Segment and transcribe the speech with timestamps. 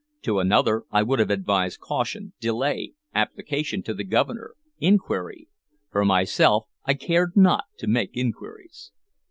[0.23, 5.47] To another I would have advised caution, delay, application to the Governor, inquiry;
[5.91, 8.91] for myself I cared not to make inquiries.